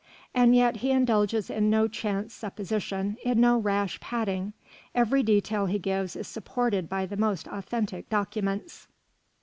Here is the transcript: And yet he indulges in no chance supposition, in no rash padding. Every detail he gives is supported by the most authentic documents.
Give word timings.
And 0.33 0.55
yet 0.55 0.77
he 0.77 0.89
indulges 0.89 1.51
in 1.51 1.69
no 1.69 1.87
chance 1.87 2.33
supposition, 2.33 3.17
in 3.23 3.39
no 3.39 3.59
rash 3.59 3.99
padding. 3.99 4.53
Every 4.95 5.21
detail 5.21 5.67
he 5.67 5.77
gives 5.77 6.15
is 6.15 6.27
supported 6.27 6.89
by 6.89 7.05
the 7.05 7.17
most 7.17 7.47
authentic 7.47 8.09
documents. 8.09 8.87